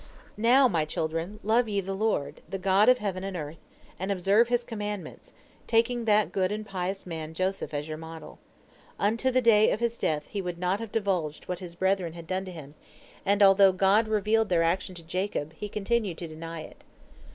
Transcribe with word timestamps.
"Now, 0.35 0.67
my 0.67 0.83
children, 0.83 1.39
love 1.43 1.69
ye 1.69 1.79
the 1.79 1.93
Lord, 1.93 2.41
the 2.49 2.57
God 2.57 2.89
of 2.89 2.97
heaven 2.97 3.23
and 3.23 3.37
earth, 3.37 3.59
and 3.99 4.11
observe 4.11 4.47
His 4.47 4.63
commandments, 4.63 5.31
taking 5.67 6.05
that 6.05 6.31
good 6.31 6.51
and 6.51 6.65
pious 6.65 7.05
man 7.05 7.35
Joseph 7.35 7.71
as 7.71 7.87
your 7.87 7.99
model. 7.99 8.39
Until 8.97 9.31
the 9.31 9.43
day 9.43 9.69
of 9.69 9.79
his 9.79 9.99
death 9.99 10.25
he 10.29 10.41
would 10.41 10.57
not 10.57 10.79
have 10.79 10.91
divulged 10.91 11.47
what 11.47 11.59
his 11.59 11.75
brethren 11.75 12.13
had 12.13 12.25
done 12.25 12.45
to 12.45 12.51
him, 12.51 12.73
and 13.27 13.43
although 13.43 13.73
God 13.73 14.07
revealed 14.07 14.49
their 14.49 14.63
action 14.63 14.95
to 14.95 15.03
Jacob, 15.03 15.53
he 15.53 15.69
continued 15.69 16.17
to 16.17 16.27
deny 16.27 16.61
it. 16.61 16.83